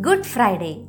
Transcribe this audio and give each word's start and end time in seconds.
Good 0.00 0.26
Friday. 0.26 0.84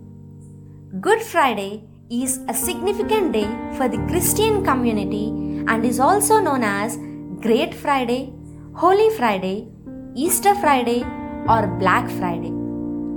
Good 0.99 1.21
Friday 1.21 1.83
is 2.09 2.39
a 2.49 2.53
significant 2.53 3.31
day 3.31 3.47
for 3.77 3.87
the 3.87 3.99
Christian 4.07 4.65
community 4.65 5.27
and 5.67 5.85
is 5.85 5.99
also 5.99 6.39
known 6.39 6.63
as 6.63 6.97
Great 7.39 7.75
Friday, 7.75 8.33
Holy 8.73 9.15
Friday, 9.15 9.69
Easter 10.15 10.55
Friday, 10.55 11.03
or 11.47 11.67
Black 11.79 12.09
Friday, 12.09 12.51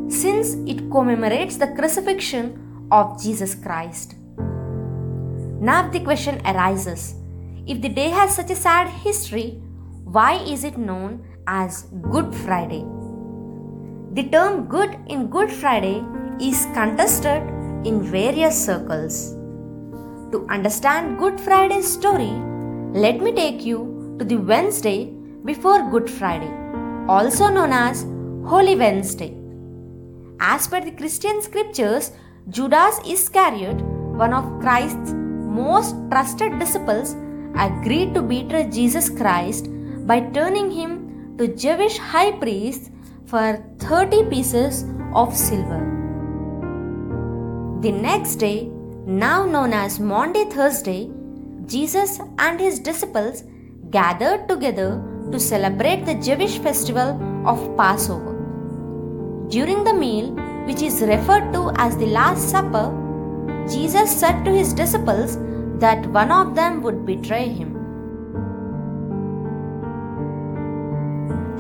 since 0.09 0.55
it 0.71 0.91
commemorates 0.91 1.57
the 1.57 1.69
crucifixion 1.69 2.87
of 2.93 3.21
Jesus 3.21 3.55
Christ. 3.55 4.15
Now 5.61 5.89
the 5.91 6.01
question 6.01 6.41
arises 6.45 7.15
if 7.67 7.81
the 7.81 7.89
day 7.89 8.11
has 8.11 8.37
such 8.37 8.51
a 8.51 8.57
sad 8.57 8.89
history, 8.89 9.63
why 10.05 10.35
is 10.45 10.63
it 10.63 10.77
known 10.77 11.25
as 11.47 11.85
Good 12.11 12.35
Friday? 12.35 12.85
The 14.13 14.25
term 14.25 14.67
good 14.67 14.99
in 15.07 15.29
Good 15.29 15.53
Friday 15.53 16.05
is 16.41 16.67
contested 16.75 17.43
in 17.87 18.03
various 18.03 18.57
circles. 18.67 19.37
To 20.33 20.45
understand 20.51 21.17
Good 21.17 21.39
Friday's 21.41 21.93
story, 21.93 22.33
let 22.93 23.21
me 23.21 23.31
take 23.31 23.65
you 23.65 24.17
to 24.19 24.25
the 24.25 24.39
Wednesday 24.39 25.15
before 25.45 25.89
Good 25.93 26.11
Friday, 26.11 26.51
also 27.09 27.51
known 27.51 27.71
as 27.71 28.03
Holy 28.53 28.75
Wednesday. 28.75 29.33
As 30.41 30.67
per 30.67 30.81
the 30.81 30.91
Christian 30.91 31.41
scriptures, 31.41 32.11
Judas 32.49 32.99
Iscariot, 33.07 33.81
one 34.25 34.35
of 34.35 34.59
Christ's 34.59 35.13
most 35.13 35.95
trusted 36.11 36.59
disciples, 36.59 37.15
agreed 37.55 38.15
to 38.15 38.23
betray 38.23 38.69
Jesus 38.71 39.09
Christ 39.09 39.69
by 40.05 40.19
turning 40.19 40.73
him 40.73 41.37
to 41.39 41.55
Jewish 41.55 41.97
high 41.97 42.33
priests 42.33 42.91
for 43.31 43.65
30 43.79 44.25
pieces 44.29 44.85
of 45.15 45.35
silver. 45.37 45.81
The 47.81 47.93
next 47.93 48.37
day, 48.37 48.69
now 49.07 49.45
known 49.45 49.73
as 49.73 50.01
Maundy 50.01 50.45
Thursday, 50.47 51.11
Jesus 51.67 52.21
and 52.39 52.61
his 52.61 52.81
disciples 52.81 53.45
gathered 53.91 54.49
together 54.49 55.03
to 55.31 55.39
celebrate 55.39 56.05
the 56.05 56.17
Jewish 56.17 56.59
festival 56.59 57.11
of 57.47 57.77
Passover. 57.77 58.35
During 59.49 59.85
the 59.85 59.95
meal, 59.95 60.33
which 60.67 60.83
is 60.83 61.01
referred 61.01 61.53
to 61.53 61.71
as 61.77 61.97
the 61.97 62.07
Last 62.07 62.51
Supper, 62.51 62.87
Jesus 63.71 64.11
said 64.11 64.45
to 64.45 64.51
his 64.51 64.73
disciples 64.73 65.39
that 65.79 66.07
one 66.09 66.33
of 66.33 66.57
them 66.57 66.83
would 66.83 67.07
betray 67.07 67.49
him. 67.49 67.80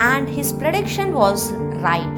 And 0.00 0.28
his 0.28 0.52
prediction 0.52 1.14
was 1.14 1.52
right. 1.86 2.16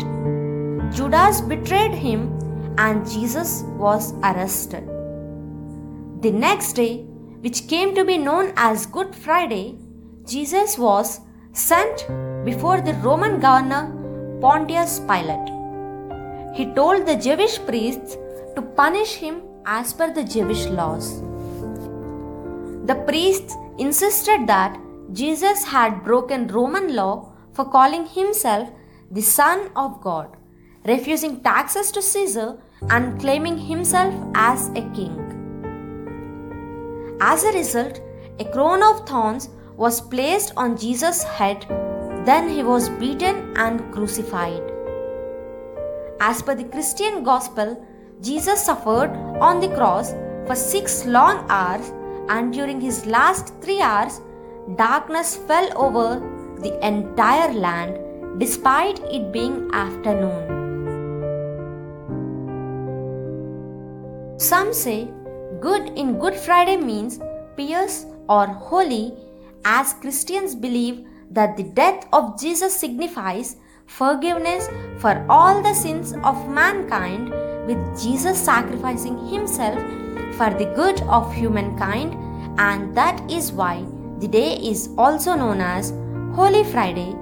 Judas 0.95 1.41
betrayed 1.41 1.93
him 1.93 2.39
and 2.79 3.09
Jesus 3.09 3.63
was 3.77 4.13
arrested. 4.23 4.87
The 6.23 6.31
next 6.31 6.75
day, 6.75 6.99
which 7.41 7.67
came 7.67 7.95
to 7.95 8.05
be 8.05 8.19
known 8.19 8.53
as 8.57 8.87
Good 8.87 9.15
Friday, 9.15 9.79
Jesus 10.25 10.79
was 10.79 11.21
sent 11.53 12.07
before 12.45 12.81
the 12.81 12.95
Roman 12.95 13.41
governor 13.41 13.93
Pontius 14.41 15.01
Pilate. 15.01 15.51
He 16.55 16.67
told 16.75 17.07
the 17.07 17.17
Jewish 17.17 17.59
priests 17.67 18.17
to 18.55 18.63
punish 18.63 19.15
him 19.15 19.43
as 19.67 19.93
per 19.93 20.13
the 20.13 20.23
Jewish 20.23 20.67
laws. 20.67 21.21
The 22.87 23.03
priests 23.07 23.55
insisted 23.79 24.47
that 24.47 24.79
Jesus 25.13 25.65
had 25.65 26.05
broken 26.05 26.47
Roman 26.47 26.95
law 26.95 27.32
for 27.53 27.65
calling 27.65 28.07
himself 28.07 28.71
the 29.11 29.21
Son 29.21 29.71
of 29.77 30.01
God, 30.01 30.37
refusing 30.87 31.41
taxes 31.43 31.91
to 31.93 32.03
Caesar 32.03 32.59
and 32.91 33.21
claiming 33.21 33.59
himself 33.59 34.15
as 34.35 34.69
a 34.71 34.83
king. 34.95 35.19
As 37.21 37.45
a 37.45 37.53
result, 37.53 38.01
a 38.39 38.45
crown 38.47 38.83
of 38.83 39.07
thorns 39.07 39.49
was 39.77 40.01
placed 40.01 40.53
on 40.57 40.77
Jesus' 40.77 41.23
head, 41.23 41.67
then 42.25 42.49
he 42.49 42.63
was 42.63 42.89
beaten 42.89 43.55
and 43.57 43.93
crucified. 43.93 44.63
As 46.21 46.43
per 46.43 46.55
the 46.55 46.65
Christian 46.65 47.23
gospel, 47.23 47.87
Jesus 48.21 48.65
suffered 48.65 49.11
on 49.41 49.61
the 49.61 49.69
cross 49.69 50.13
for 50.47 50.55
six 50.55 51.05
long 51.05 51.45
hours, 51.49 51.93
and 52.29 52.53
during 52.53 52.81
his 52.81 53.07
last 53.07 53.53
three 53.61 53.81
hours, 53.81 54.21
darkness 54.77 55.37
fell 55.37 55.71
over 55.77 56.21
the 56.63 56.75
entire 56.87 57.53
land 57.53 57.99
despite 58.39 58.99
it 59.11 59.33
being 59.33 59.71
afternoon. 59.73 60.61
Some 64.39 64.73
say 64.73 65.09
good 65.61 65.91
in 65.97 66.19
Good 66.19 66.35
Friday 66.35 66.77
means 66.77 67.21
pious 67.57 68.07
or 68.29 68.47
holy, 68.47 69.15
as 69.65 69.95
Christians 69.95 70.55
believe 70.55 71.07
that 71.31 71.57
the 71.57 71.65
death 71.65 72.07
of 72.13 72.41
Jesus 72.41 72.75
signifies 72.75 73.57
forgiveness 73.87 74.69
for 74.99 75.25
all 75.29 75.63
the 75.63 75.75
sins 75.75 76.13
of 76.25 76.49
mankind, 76.49 77.31
with 77.67 77.79
Jesus 78.03 78.39
sacrificing 78.39 79.19
himself 79.29 79.79
for 80.37 80.51
the 80.51 80.73
good 80.75 81.01
of 81.03 81.33
humankind, 81.33 82.15
and 82.59 82.97
that 82.97 83.31
is 83.31 83.53
why 83.53 83.85
the 84.19 84.29
day 84.29 84.57
is 84.57 84.89
also 84.99 85.35
known 85.35 85.61
as 85.61 85.93
Holy 86.35 86.65
Friday, 86.65 87.15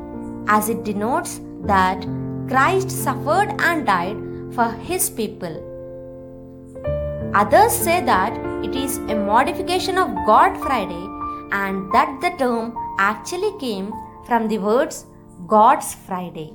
as 0.47 0.69
it 0.69 0.85
denotes 0.85 1.41
that 1.65 2.07
Christ 2.49 2.91
suffered 2.91 3.55
and 3.61 3.85
died 3.85 4.17
for 4.55 4.71
his 4.89 5.11
people. 5.11 5.57
Others 7.35 7.73
say 7.73 8.05
that 8.05 8.33
it 8.65 8.77
is 8.77 8.99
a 8.99 9.17
modification 9.17 9.99
of 9.99 10.15
God 10.27 10.57
Friday 10.63 11.05
and 11.51 11.93
that 11.93 12.21
the 12.21 12.31
term 12.39 12.77
actually 13.01 13.59
came 13.59 13.93
from 14.27 14.47
the 14.47 14.59
words 14.59 15.07
God's 15.49 15.93
Friday. 15.95 16.53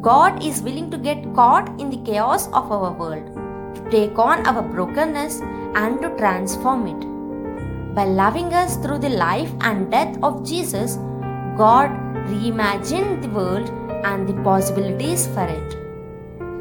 God 0.00 0.42
is 0.42 0.62
willing 0.62 0.90
to 0.90 0.96
get 0.96 1.34
caught 1.34 1.68
in 1.78 1.90
the 1.90 2.02
chaos 2.10 2.46
of 2.48 2.72
our 2.72 2.92
world, 2.92 3.26
to 3.74 3.90
take 3.90 4.18
on 4.18 4.46
our 4.46 4.62
brokenness 4.62 5.40
and 5.74 6.00
to 6.00 6.16
transform 6.16 6.86
it. 6.86 7.07
By 7.94 8.04
loving 8.04 8.52
us 8.54 8.76
through 8.76 8.98
the 8.98 9.08
life 9.08 9.50
and 9.60 9.90
death 9.90 10.16
of 10.22 10.46
Jesus, 10.46 10.96
God 11.56 11.90
reimagined 12.28 13.22
the 13.22 13.30
world 13.30 13.68
and 14.04 14.28
the 14.28 14.40
possibilities 14.42 15.26
for 15.28 15.46
it. 15.46 15.76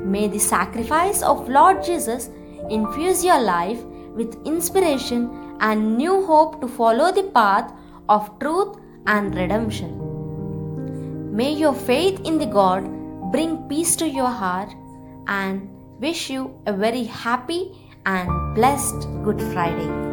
May 0.06 0.28
the 0.28 0.40
sacrifice 0.40 1.22
of 1.22 1.50
Lord 1.50 1.84
Jesus 1.84 2.30
infuse 2.70 3.24
your 3.24 3.40
life 3.40 3.84
with 4.16 4.42
inspiration 4.46 5.58
and 5.60 5.98
new 5.98 6.26
hope 6.26 6.62
to 6.62 6.68
follow 6.68 7.12
the 7.12 7.24
path 7.24 7.72
of 8.10 8.40
truth 8.40 8.78
and 9.06 9.36
redemption. 9.36 10.06
May 11.36 11.54
your 11.54 11.74
faith 11.74 12.20
in 12.26 12.40
the 12.40 12.46
God 12.46 12.90
bring 13.32 13.68
peace 13.68 13.96
to 13.98 14.10
your 14.10 14.30
heart 14.30 14.74
and 15.28 15.70
wish 16.00 16.30
you 16.30 16.60
a 16.66 16.74
very 16.74 17.04
happy 17.04 17.72
and 18.06 18.56
blessed 18.56 19.08
Good 19.24 19.42
Friday. 19.54 20.07